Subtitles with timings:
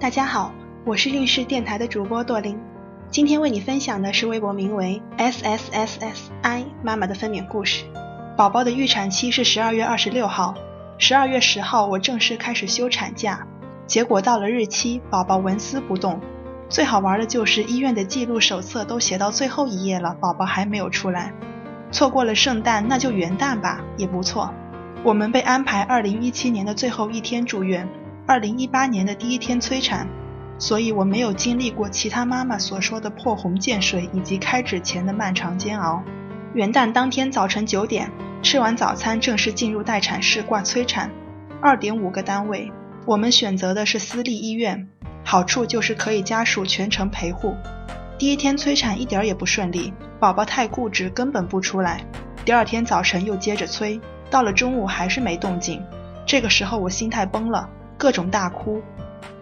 [0.00, 0.50] 大家好，
[0.86, 2.58] 我是运势电台的主播朵琳，
[3.10, 7.84] 今天为你分享的是微博名为 S S S S I 妈妈的分娩故事。
[8.34, 10.54] 宝宝的预产期是十二月二十六号，
[10.96, 13.46] 十二月十号我正式开始休产假，
[13.86, 16.18] 结果到了日期，宝宝纹丝不动。
[16.70, 21.34] 最好玩的就是医院的记录手册都写到最后一页了，宝宝还没有出来。
[21.92, 24.50] 错过了圣诞，那就元旦吧，也不错。
[25.02, 27.86] 我们被安排二零一七年的最后一天住院。
[28.26, 30.06] 二零一八年的第一天催产，
[30.58, 36.02] 所以我没有经历过其他妈妈所说的破红见水以及开指前的漫长煎熬。
[36.54, 38.10] 元旦当天早晨九点，
[38.42, 41.10] 吃完早餐正式进入待产室挂催产，
[41.60, 42.70] 二点五个单位，
[43.06, 44.88] 我们选择的是私立医院，
[45.24, 47.56] 好处就是可以家属全程陪护。
[48.18, 52.04] 第一天催产一点也不顺利，宝宝太固执，根本不出来。
[52.44, 55.82] 第二天早晨又接着催，到了中午还是没动静，
[56.26, 57.68] 这个时候我心态崩了。
[58.00, 58.80] 各种大哭，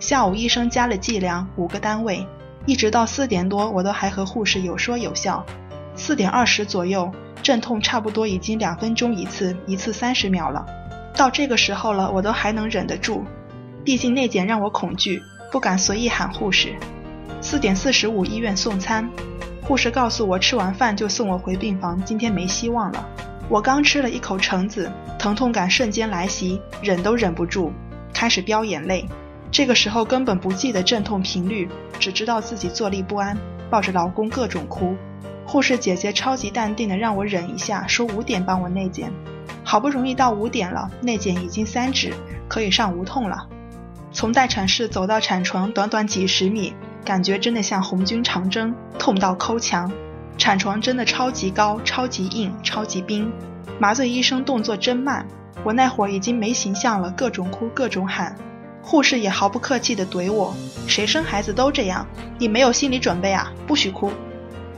[0.00, 2.26] 下午医生加了剂量，五个单位，
[2.66, 5.46] 一直到四点多，我都还和护士有说有笑。
[5.94, 7.08] 四点二十左右，
[7.40, 10.66] 阵痛差不多已经两分钟一次，一次三十秒了。
[11.14, 13.22] 到这个时候了，我都还能忍得住，
[13.84, 15.22] 毕竟内检让我恐惧，
[15.52, 16.74] 不敢随意喊护士。
[17.40, 19.08] 四点四十五，医院送餐，
[19.62, 23.06] 护士告诉我吃完饭就送我回病房，今天没希望了。
[23.48, 27.72] 我刚吃了一口橙子，疼痛感瞬间来袭，忍都忍不住。
[28.12, 29.06] 开始飙眼泪，
[29.50, 33.36] 这个时候根本不记得阵痛频率，只知道自己坐立不安，
[33.70, 34.96] 抱着老公各种哭。
[35.46, 39.10] 护士姐姐超级淡定的让我忍一下，说五点帮我内检。
[39.64, 42.12] 好不容易到五点了，内检已经三指，
[42.48, 43.46] 可以上无痛了。
[44.12, 49.90] 从待产室走到产床，短短几十米，感觉真的像红军长征，痛到抠墙。
[50.36, 53.30] 产床真的超级高、超级硬、超级冰，
[53.78, 55.26] 麻醉医生动作真慢。
[55.64, 58.34] 我那会儿已经没形象了，各种哭，各种喊，
[58.82, 60.54] 护士也毫不客气地怼我
[60.86, 62.06] ：“谁生孩子都这样，
[62.38, 64.12] 你没有心理准备啊，不许哭。”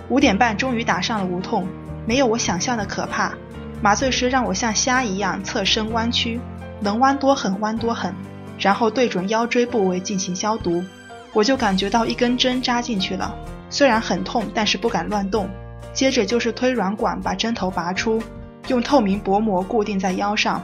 [0.08, 1.66] 五点半终于打上了无痛，
[2.06, 3.32] 没有我想象的可怕。
[3.82, 6.40] 麻醉师让我像虾一样侧身弯曲，
[6.80, 8.14] 能弯多狠弯多狠，
[8.58, 10.84] 然后对准腰椎部位进行消毒。
[11.32, 13.34] 我就感觉到一根针扎进去了，
[13.70, 15.48] 虽然很痛，但是不敢乱动。
[15.92, 18.20] 接着就是推软管把针头拔出。
[18.70, 20.62] 用透明薄膜固定在腰上，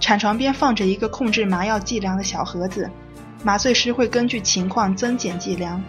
[0.00, 2.90] 产床边放着一个控制麻药剂量的小盒子，
[3.44, 5.80] 麻醉师会根据情况增减剂量。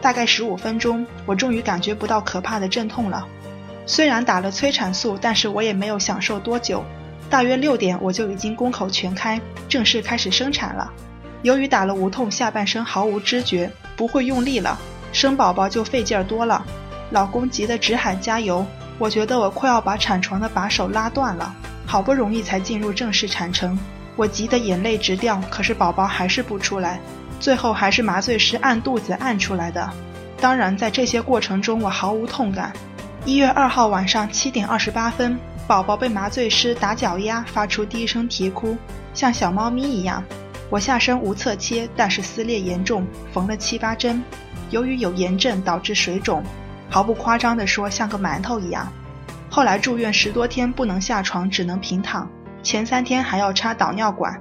[0.00, 3.26] 大概十五分钟，我终于感觉不到可怕的阵痛了。
[3.84, 6.82] 虽然打了催产素，但是我也没有享受多久。
[7.28, 9.38] 大约六点，我就已经宫口全开，
[9.68, 10.90] 正式开始生产了。
[11.42, 14.78] 由于打了无痛，下半身毫无知觉，不会用力了，
[15.12, 16.64] 生宝宝就费劲儿多了。
[17.10, 18.64] 老公急得直喊加油。
[19.00, 21.54] 我觉得我快要把产床的把手拉断了，
[21.86, 23.76] 好不容易才进入正式产程，
[24.14, 27.00] 我急得眼泪直掉，可是宝宝还是不出来，
[27.40, 29.90] 最后还是麻醉师按肚子按出来的。
[30.38, 32.74] 当然，在这些过程中我毫无痛感。
[33.24, 35.34] 一月二号晚上七点二十八分，
[35.66, 38.76] 宝宝被麻醉师打脚丫，发出低声啼哭，
[39.14, 40.22] 像小猫咪一样。
[40.68, 44.22] 我下身无侧切，但是撕裂严重，缝了七八针。
[44.68, 46.44] 由于有炎症导致水肿。
[46.90, 48.92] 毫不夸张地说，像个馒头一样。
[49.48, 52.28] 后来住院十多天，不能下床，只能平躺。
[52.62, 54.38] 前三天还要插导尿管。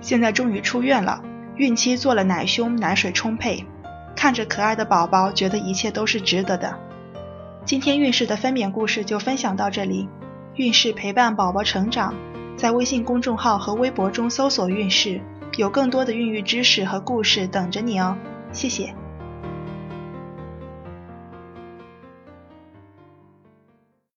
[0.00, 1.20] 现在终于出院了，
[1.56, 3.66] 孕期做了奶胸，奶水充沛，
[4.16, 6.74] 看着可爱的宝宝，觉得一切都是值得的。
[7.64, 10.08] 今天孕氏的分娩故事就分享到这里。
[10.56, 12.14] 孕氏陪伴宝宝成长，
[12.56, 15.20] 在微信公众号和微博中搜索“孕氏”，
[15.58, 18.16] 有更多的孕育知识和故事等着你哦。
[18.52, 18.94] 谢谢。